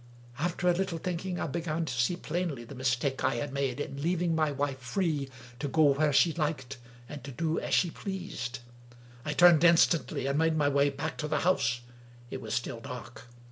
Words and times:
After 0.39 0.67
a 0.67 0.73
little 0.73 0.97
thinking, 0.97 1.39
I 1.39 1.45
began 1.45 1.85
to 1.85 1.93
see 1.93 2.15
plainly 2.15 2.63
the 2.63 2.73
mistake 2.73 3.23
I 3.23 3.35
had 3.35 3.53
made 3.53 3.79
in 3.79 4.01
leaving 4.01 4.33
my 4.33 4.51
wife 4.51 4.79
free 4.79 5.29
to 5.59 5.67
go 5.67 5.93
where 5.93 6.11
she 6.11 6.33
liked 6.33 6.77
and 7.07 7.23
to 7.23 7.31
do 7.31 7.59
as 7.59 7.75
she 7.75 7.91
pleased. 7.91 8.61
I 9.23 9.33
turned 9.33 9.63
instantly, 9.63 10.25
and 10.25 10.39
made 10.39 10.57
my 10.57 10.69
way 10.69 10.89
back 10.89 11.17
to 11.19 11.27
the 11.27 11.41
house. 11.41 11.81
It 12.31 12.41
was 12.41 12.55
still 12.55 12.79
dark. 12.79 13.27